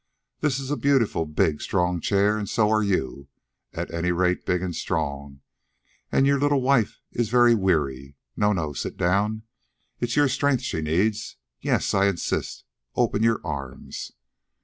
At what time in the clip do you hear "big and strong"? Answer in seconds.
4.47-5.41